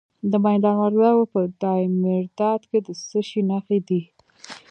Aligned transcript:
د 0.31 0.33
میدان 0.45 0.75
وردګو 0.79 1.23
په 1.33 1.39
دایمیرداد 1.63 2.61
کې 2.69 2.79
د 2.85 2.89
څه 3.07 3.19
شي 3.29 3.41
نښې 3.49 3.79
دي؟ 3.87 4.01